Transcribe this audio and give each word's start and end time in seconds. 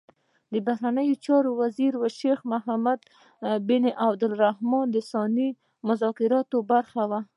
د 0.53 0.53
بهرنیو 0.67 1.19
چارو 1.25 1.49
وزیر 1.61 1.93
شیخ 2.19 2.39
محمد 2.53 2.99
بن 3.67 3.83
عبدالرحمان 4.05 4.87
ال 4.95 5.03
ثاني 5.11 5.49
د 5.53 5.57
مذاکراتو 5.89 6.57
برخه 6.71 7.03
وي. 7.11 7.21